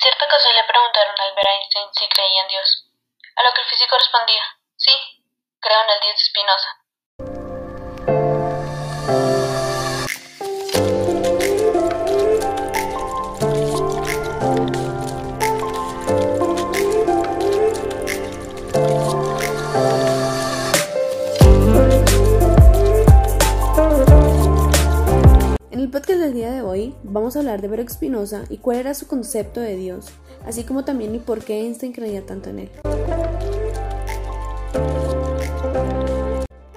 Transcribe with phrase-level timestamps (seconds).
[0.00, 2.84] Cierta ocasión le preguntaron a Albert Einstein si creía en Dios,
[3.34, 4.42] a lo que el físico respondía,
[4.76, 4.92] sí,
[5.60, 6.87] creo en el Dios de Spinoza.
[25.78, 28.78] En el podcast del día de hoy vamos a hablar de Baruch Spinoza y cuál
[28.78, 30.06] era su concepto de Dios,
[30.44, 32.70] así como también y por qué Einstein creía tanto en él.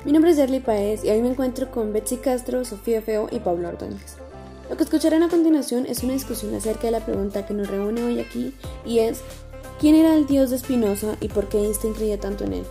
[0.05, 3.39] Mi nombre es Yerly Paez y hoy me encuentro con Betsy Castro, Sofía Feo y
[3.39, 4.17] Pablo Ordóñez.
[4.69, 8.03] Lo que escucharán a continuación es una discusión acerca de la pregunta que nos reúne
[8.03, 8.53] hoy aquí
[8.85, 9.21] y es
[9.79, 12.65] ¿quién era el Dios de Spinoza y por qué Einstein creía tanto en él?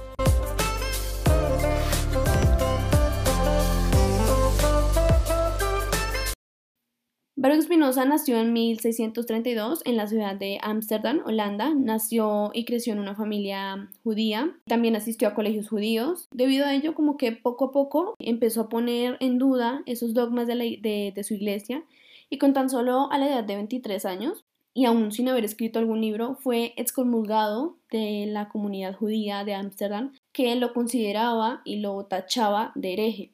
[7.40, 11.72] Baruch Spinoza nació en 1632 en la ciudad de Ámsterdam, Holanda.
[11.74, 14.54] Nació y creció en una familia judía.
[14.66, 16.28] También asistió a colegios judíos.
[16.32, 20.48] Debido a ello, como que poco a poco empezó a poner en duda esos dogmas
[20.48, 21.82] de, de su iglesia
[22.28, 25.78] y con tan solo a la edad de 23 años y aún sin haber escrito
[25.78, 32.04] algún libro, fue excomulgado de la comunidad judía de Ámsterdam, que lo consideraba y lo
[32.04, 33.32] tachaba de hereje.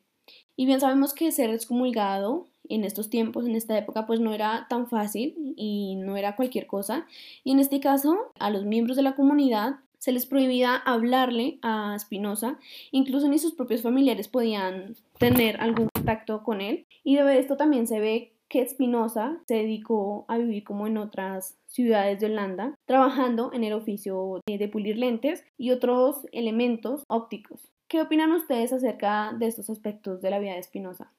[0.56, 4.66] Y bien sabemos que ser excomulgado en estos tiempos, en esta época, pues no era
[4.68, 7.06] tan fácil y no era cualquier cosa.
[7.44, 11.96] Y en este caso, a los miembros de la comunidad se les prohibía hablarle a
[11.98, 12.58] Spinoza,
[12.92, 16.86] incluso ni sus propios familiares podían tener algún contacto con él.
[17.02, 21.56] Y de esto también se ve que Spinoza se dedicó a vivir como en otras
[21.66, 27.72] ciudades de Holanda, trabajando en el oficio de pulir lentes y otros elementos ópticos.
[27.88, 31.10] ¿Qué opinan ustedes acerca de estos aspectos de la vida de Spinoza?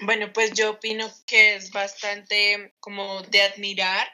[0.00, 4.06] Bueno, pues yo opino que es bastante como de admirar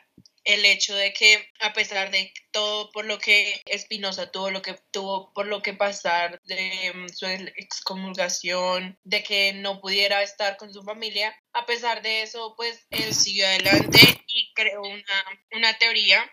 [0.44, 4.74] el hecho de que a pesar de todo por lo que Espinosa tuvo lo que
[4.90, 10.72] tuvo por lo que pasar de mm, su excomulgación, de que no pudiera estar con
[10.72, 16.30] su familia, a pesar de eso, pues él siguió adelante y creó una, una teoría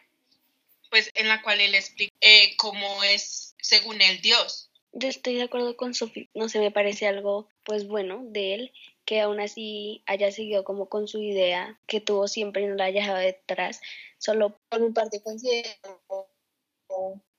[0.90, 4.72] pues en la cual él explica eh, cómo es según el Dios.
[4.92, 8.74] Yo estoy de acuerdo con Sofía, no se me parece algo pues bueno de él
[9.10, 12.84] que aún así haya seguido como con su idea que tuvo siempre y no la
[12.84, 13.82] haya dejado detrás.
[14.20, 15.68] Solo por mi parte considero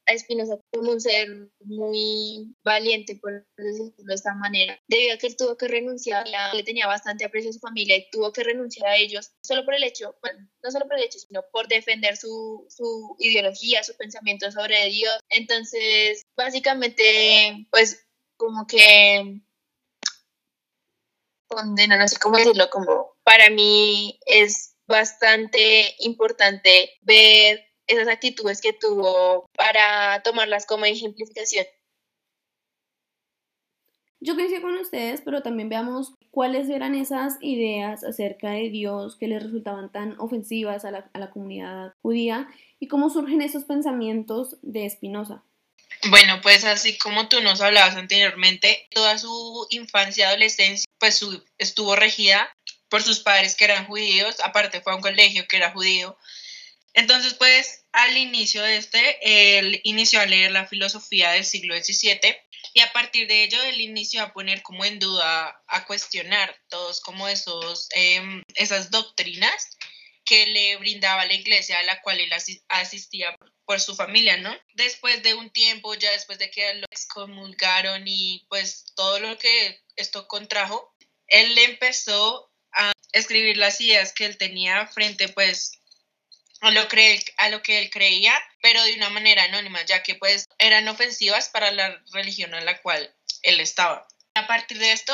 [0.05, 1.29] a Espinosa como un ser
[1.61, 6.65] muy valiente, por decirlo de esta manera, debido a que él tuvo que renunciar, le
[6.65, 9.85] tenía bastante aprecio a su familia y tuvo que renunciar a ellos, solo por el
[9.85, 14.51] hecho, bueno, no solo por el hecho, sino por defender su, su ideología, su pensamiento
[14.51, 15.21] sobre Dios.
[15.29, 18.05] Entonces, básicamente, pues
[18.37, 19.41] como que
[21.51, 28.73] condena, no sé cómo decirlo, como para mí es bastante importante ver esas actitudes que
[28.73, 31.67] tuvo para tomarlas como ejemplificación.
[34.23, 39.29] Yo coincido con ustedes, pero también veamos cuáles eran esas ideas acerca de Dios que
[39.29, 44.59] les resultaban tan ofensivas a la, a la comunidad judía y cómo surgen esos pensamientos
[44.61, 45.43] de Spinoza.
[46.09, 51.45] Bueno, pues así como tú nos hablabas anteriormente, toda su infancia y adolescencia pues su,
[51.59, 52.51] estuvo regida
[52.89, 56.17] por sus padres que eran judíos, aparte fue a un colegio que era judío.
[56.95, 62.37] Entonces, pues al inicio de este, él inició a leer la filosofía del siglo XVII
[62.75, 67.01] y a partir de ello él inició a poner como en duda, a cuestionar todos
[67.01, 69.77] como esos, eh, esas doctrinas
[70.31, 72.33] que le brindaba la iglesia a la cual él
[72.69, 74.57] asistía por su familia, ¿no?
[74.75, 79.83] Después de un tiempo, ya después de que lo excomulgaron y pues todo lo que
[79.97, 80.95] esto contrajo,
[81.27, 85.73] él empezó a escribir las ideas que él tenía frente pues
[86.61, 90.15] a lo, que a lo que él creía, pero de una manera anónima, ya que
[90.15, 93.13] pues eran ofensivas para la religión a la cual
[93.43, 94.07] él estaba.
[94.35, 95.13] A partir de esto,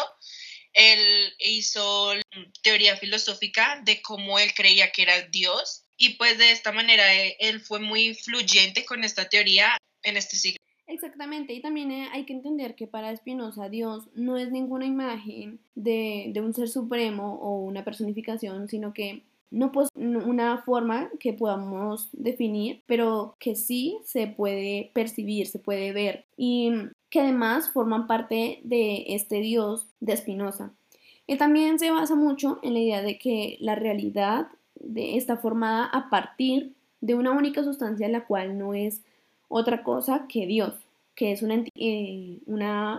[0.76, 2.12] él hizo
[2.62, 7.36] teoría filosófica de cómo él creía que era Dios y pues de esta manera eh,
[7.40, 10.58] él fue muy fluyente con esta teoría en este siglo.
[10.86, 15.58] Exactamente, y también eh, hay que entender que para Spinoza Dios no es ninguna imagen
[15.74, 21.32] de, de un ser supremo o una personificación, sino que no pues una forma que
[21.32, 26.70] podamos definir, pero que sí se puede percibir, se puede ver y
[27.10, 30.72] que además forman parte de este Dios de Spinoza.
[31.26, 34.48] Y también se basa mucho en la idea de que la realidad
[34.94, 39.02] está formada a partir de una única sustancia la cual no es
[39.48, 40.74] otra cosa que Dios,
[41.14, 42.40] que es una, eh,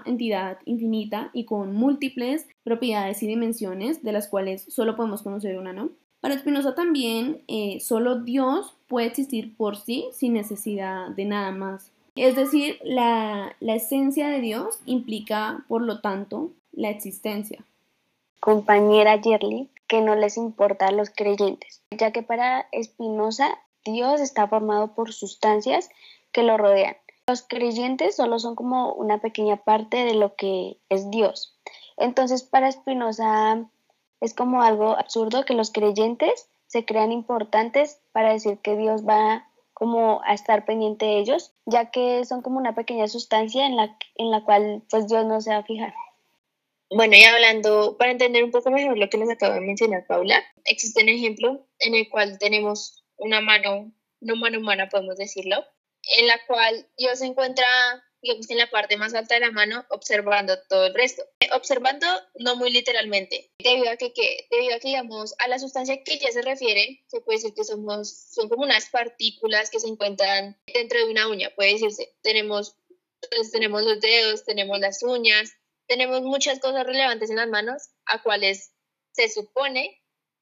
[0.05, 5.73] entidad infinita y con múltiples propiedades y dimensiones de las cuales solo podemos conocer una,
[5.73, 5.89] ¿no?
[6.19, 11.91] Para Spinoza también, eh, solo Dios puede existir por sí sin necesidad de nada más.
[12.17, 17.63] Es decir, la, esencia de Dios implica, por lo tanto, la existencia.
[18.39, 23.49] Compañera Yerli, que no les importa a los creyentes, ya que para Spinoza
[23.85, 25.89] Dios está formado por sustancias
[26.31, 26.97] que lo rodean.
[27.27, 31.55] Los creyentes solo son como una pequeña parte de lo que es Dios.
[31.97, 33.65] Entonces, para Spinoza
[34.21, 39.47] es como algo absurdo que los creyentes se crean importantes para decir que Dios va
[39.77, 43.95] como a estar pendiente de ellos, ya que son como una pequeña sustancia en la,
[44.15, 45.93] en la cual pues Dios no se va a fijar.
[46.89, 50.43] Bueno, y hablando, para entender un poco mejor lo que nos acaba de mencionar Paula,
[50.65, 55.63] existe un ejemplo en el cual tenemos una mano, una mano humana, podemos decirlo,
[56.17, 57.67] en la cual Dios se encuentra
[58.21, 61.23] digamos, en la parte más alta de la mano, observando todo el resto.
[61.53, 66.17] Observando, no muy literalmente, debido a que, debido a que, digamos, a la sustancia que
[66.17, 70.59] ya se refiere, se puede decir que somos, son como unas partículas que se encuentran
[70.73, 72.15] dentro de una uña, puede decirse.
[72.21, 72.75] Tenemos,
[73.21, 75.53] entonces tenemos los dedos, tenemos las uñas,
[75.87, 78.73] tenemos muchas cosas relevantes en las manos, a cuales
[79.13, 80.01] se supone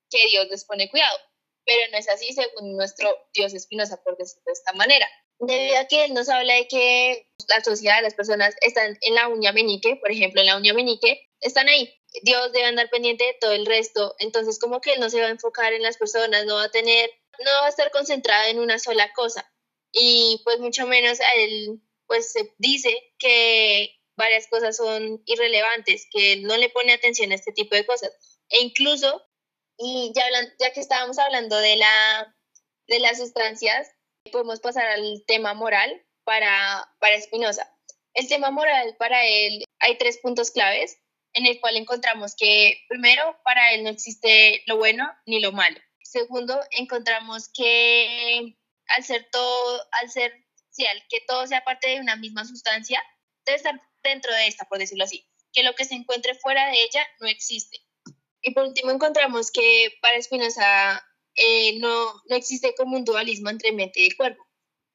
[0.09, 1.17] que Dios les pone cuidado,
[1.65, 5.07] pero no es así según nuestro Dios Espinosa, por decirlo de esta manera
[5.39, 9.27] debido a que él nos habla de que la sociedad, las personas están en la
[9.27, 11.93] uña meñique, por ejemplo, en la uña meñique, están ahí.
[12.23, 14.15] Dios debe andar pendiente de todo el resto.
[14.19, 16.71] Entonces, como que él no se va a enfocar en las personas, no va a
[16.71, 17.09] tener,
[17.39, 19.51] no va a estar concentrado en una sola cosa.
[19.91, 26.43] Y pues mucho menos él, pues se dice que varias cosas son irrelevantes, que él
[26.43, 28.11] no le pone atención a este tipo de cosas.
[28.49, 29.21] E incluso,
[29.77, 30.23] y ya,
[30.59, 32.35] ya que estábamos hablando de, la,
[32.87, 33.89] de las sustancias,
[34.31, 37.71] podemos pasar al tema moral para, para Spinoza.
[38.13, 40.97] El tema moral para él hay tres puntos claves
[41.33, 45.77] en el cual encontramos que primero para él no existe lo bueno ni lo malo.
[46.01, 48.57] Segundo, encontramos que
[48.87, 50.33] al ser todo, al ser,
[50.69, 53.03] sí, al que todo sea parte de una misma sustancia,
[53.45, 56.83] debe estar dentro de esta, por decirlo así, que lo que se encuentre fuera de
[56.83, 57.79] ella no existe.
[58.41, 61.03] Y por último encontramos que para Spinoza
[61.35, 64.45] eh, no, no existe como un dualismo entre mente y cuerpo.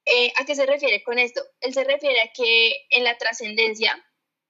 [0.05, 1.43] Eh, ¿A qué se refiere con esto?
[1.59, 4.03] Él se refiere a que en la trascendencia,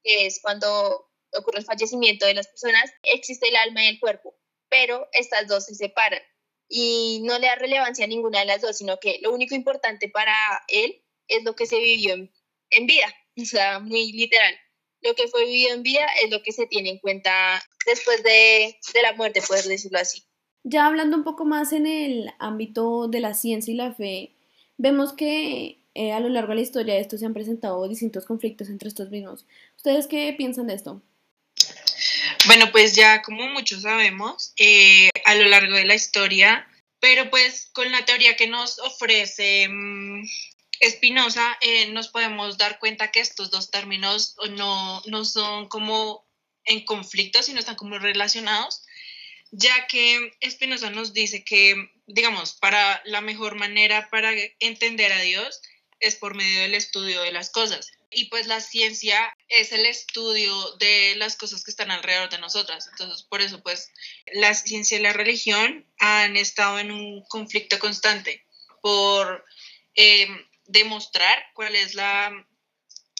[0.04, 4.36] que es cuando ocurre el fallecimiento de las personas, existe el alma y el cuerpo,
[4.70, 6.22] pero estas dos se separan
[6.70, 10.08] y no le da relevancia a ninguna de las dos, sino que lo único importante
[10.10, 10.34] para
[10.70, 12.34] él es lo que se vivió en,
[12.70, 14.58] en vida, o sea, muy literal.
[15.02, 18.80] Lo que fue vivido en vida es lo que se tiene en cuenta después de,
[18.94, 20.24] de la muerte, poder decirlo así.
[20.64, 24.32] Ya hablando un poco más en el ámbito de la ciencia y la fe,
[24.78, 28.26] vemos que eh, a lo largo de la historia de esto se han presentado distintos
[28.26, 29.46] conflictos entre estos mismos.
[29.76, 31.02] ¿Ustedes qué piensan de esto?
[32.46, 36.68] Bueno, pues ya como muchos sabemos, eh, a lo largo de la historia,
[37.00, 40.24] pero pues con la teoría que nos ofrece mm,
[40.90, 46.26] Spinoza, eh, nos podemos dar cuenta que estos dos términos no, no son como
[46.66, 48.84] en conflicto, sino están como relacionados
[49.52, 55.62] ya que Espinosa nos dice que, digamos, para la mejor manera para entender a Dios
[56.00, 57.92] es por medio del estudio de las cosas.
[58.10, 62.88] Y pues la ciencia es el estudio de las cosas que están alrededor de nosotras.
[62.92, 63.92] Entonces, por eso, pues,
[64.34, 68.46] la ciencia y la religión han estado en un conflicto constante
[68.82, 69.46] por
[69.96, 70.28] eh,
[70.66, 72.48] demostrar cuál es la,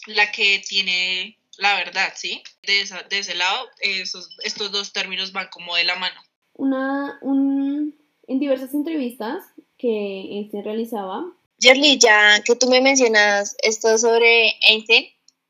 [0.08, 2.44] la que tiene la verdad, ¿sí?
[2.64, 6.22] De, de ese lado, esos, estos dos términos van como de la mano.
[6.54, 7.96] Una, un,
[8.28, 9.44] en diversas entrevistas
[9.78, 11.26] que Einstein realizaba.
[11.60, 15.08] Jerly, ya que tú me mencionas esto sobre Einstein,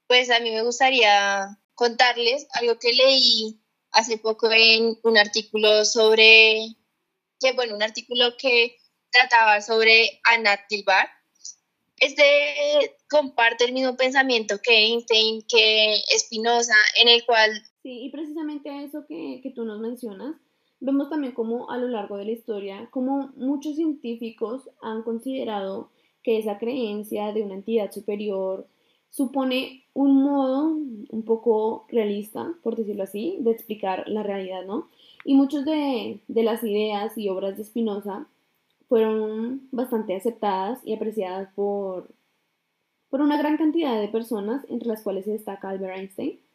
[0.07, 6.75] pues a mí me gustaría contarles algo que leí hace poco en un artículo sobre,
[7.39, 8.77] que bueno, un artículo que
[9.09, 11.09] trataba sobre Anat Dilbar,
[12.01, 12.23] este
[13.09, 17.51] comparte el mismo pensamiento que Einstein, que Spinoza, en el cual...
[17.83, 20.35] Sí, y precisamente eso que, que tú nos mencionas,
[20.79, 25.91] vemos también como a lo largo de la historia, como muchos científicos han considerado
[26.23, 28.67] que esa creencia de una entidad superior
[29.09, 34.89] supone un modo un poco realista, por decirlo así, de explicar la realidad, ¿no?
[35.25, 38.27] Y muchas de, de las ideas y obras de Spinoza
[38.91, 42.13] fueron bastante aceptadas y apreciadas por,
[43.09, 46.45] por una gran cantidad de personas, entre las cuales se destaca Albert Einstein.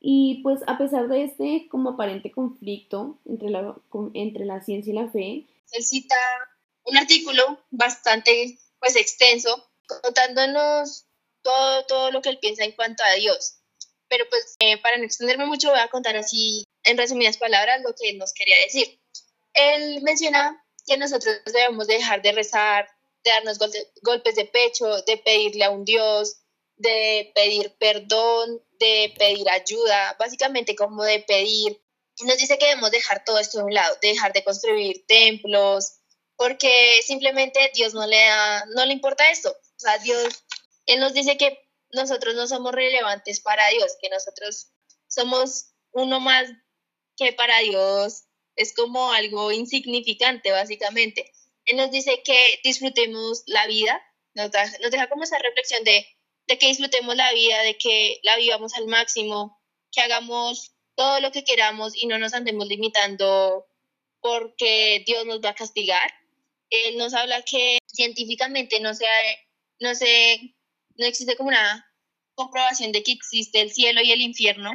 [0.00, 3.76] Y pues a pesar de este como aparente conflicto entre la,
[4.14, 6.16] entre la ciencia y la fe, él cita
[6.84, 9.50] un artículo bastante pues extenso
[10.02, 11.04] contándonos
[11.42, 13.58] todo, todo lo que él piensa en cuanto a Dios.
[14.08, 17.94] Pero pues eh, para no extenderme mucho voy a contar así en resumidas palabras lo
[17.94, 18.98] que nos quería decir.
[19.52, 22.88] él menciona que nosotros debemos dejar de rezar,
[23.24, 23.58] de darnos
[24.02, 26.36] golpes de pecho, de pedirle a un Dios,
[26.76, 31.80] de pedir perdón, de pedir ayuda, básicamente como de pedir.
[32.24, 35.94] Nos dice que debemos dejar todo esto de un lado, dejar de construir templos,
[36.36, 39.50] porque simplemente Dios no le da, no le importa esto.
[39.50, 40.44] O sea, Dios,
[40.86, 41.58] Él nos dice que
[41.92, 44.72] nosotros no somos relevantes para Dios, que nosotros
[45.08, 46.48] somos uno más
[47.16, 48.24] que para Dios
[48.56, 51.30] es como algo insignificante, básicamente.
[51.64, 54.00] Él nos dice que disfrutemos la vida,
[54.34, 56.06] nos, nos deja como esa reflexión de,
[56.46, 61.32] de que disfrutemos la vida, de que la vivamos al máximo, que hagamos todo lo
[61.32, 63.66] que queramos y no nos andemos limitando
[64.20, 66.10] porque Dios nos va a castigar.
[66.70, 69.06] Él nos habla que científicamente no, se,
[69.80, 70.54] no, se,
[70.96, 71.86] no existe como una
[72.34, 74.72] comprobación de que existe el cielo y el infierno.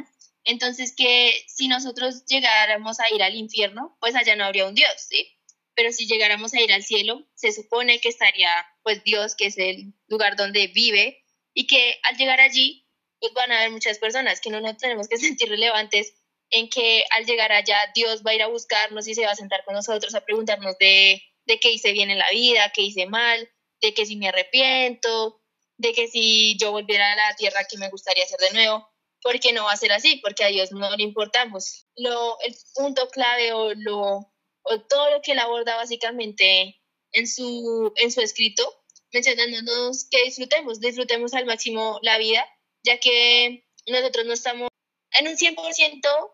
[0.48, 4.90] Entonces que si nosotros llegáramos a ir al infierno, pues allá no habría un Dios,
[4.96, 5.28] ¿sí?
[5.74, 8.50] Pero si llegáramos a ir al cielo, se supone que estaría
[8.82, 12.88] pues Dios, que es el lugar donde vive, y que al llegar allí,
[13.20, 16.14] pues van a haber muchas personas que no nos tenemos que sentir relevantes
[16.48, 19.36] en que al llegar allá Dios va a ir a buscarnos y se va a
[19.36, 23.04] sentar con nosotros a preguntarnos de, de qué hice bien en la vida, qué hice
[23.04, 23.50] mal,
[23.82, 25.42] de que si me arrepiento,
[25.76, 28.88] de que si yo volviera a la tierra, que me gustaría hacer de nuevo,
[29.22, 31.86] porque no va a ser así, porque a Dios no le importamos.
[31.96, 34.32] Lo, el punto clave o, lo,
[34.62, 36.80] o todo lo que él aborda básicamente
[37.12, 42.46] en su, en su escrito, mencionándonos que disfrutemos, disfrutemos al máximo la vida,
[42.84, 44.68] ya que nosotros no estamos
[45.12, 46.30] en un 100%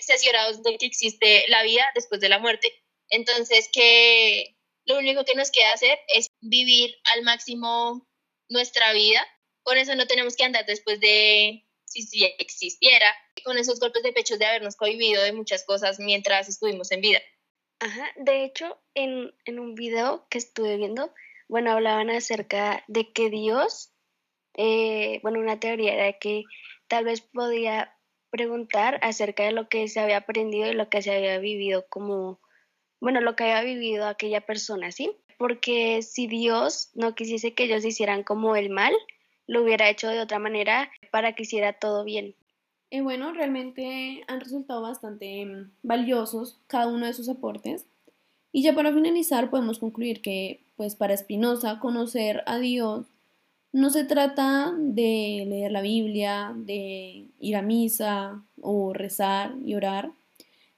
[0.00, 2.72] cerciorados de que existe la vida después de la muerte.
[3.08, 8.08] Entonces, que lo único que nos queda hacer es vivir al máximo
[8.48, 9.24] nuestra vida.
[9.62, 14.38] Por eso no tenemos que andar después de si, existiera, con esos golpes de pecho
[14.38, 17.18] de habernos cohibido de muchas cosas mientras estuvimos en vida.
[17.80, 21.12] Ajá, de hecho, en, en un video que estuve viendo,
[21.48, 23.92] bueno, hablaban acerca de que Dios,
[24.54, 26.44] eh, bueno, una teoría era que
[26.88, 27.94] tal vez podía
[28.30, 32.40] preguntar acerca de lo que se había aprendido y lo que se había vivido como,
[33.00, 35.14] bueno, lo que había vivido aquella persona, ¿sí?
[35.36, 38.94] Porque si Dios no quisiese que ellos hicieran como el mal,
[39.46, 42.34] lo hubiera hecho de otra manera para que hiciera todo bien.
[42.90, 47.86] Y bueno, realmente han resultado bastante mm, valiosos cada uno de sus aportes.
[48.52, 53.06] Y ya para finalizar podemos concluir que, pues para Spinoza, conocer a Dios
[53.72, 60.10] no se trata de leer la Biblia, de ir a misa o rezar y orar,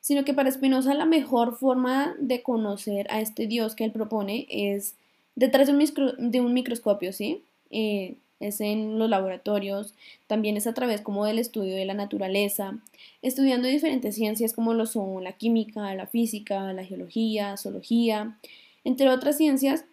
[0.00, 4.46] sino que para Spinoza la mejor forma de conocer a este Dios que él propone
[4.48, 4.94] es
[5.34, 7.42] detrás de un, de un microscopio, ¿sí?
[7.70, 9.94] Eh, es en los laboratorios,
[10.26, 12.78] también es a través como del estudio de la naturaleza,
[13.22, 14.84] estudiando diferentes ciencias como lo
[15.20, 18.38] la química, la física, la geología, zoología,
[18.84, 19.84] entre otras ciencias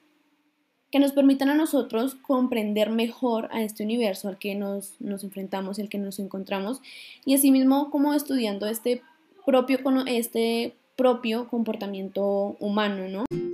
[0.91, 5.79] que nos permitan a nosotros comprender mejor a este universo al que nos, nos enfrentamos,
[5.79, 6.81] el que nos encontramos,
[7.25, 9.01] y asimismo como estudiando este
[9.45, 13.50] propio, este propio comportamiento humano, ¿no?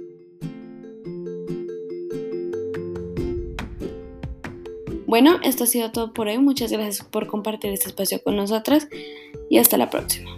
[5.08, 6.38] Bueno, esto ha sido todo por hoy.
[6.38, 8.90] Muchas gracias por compartir este espacio con nosotras
[9.50, 10.38] y hasta la próxima.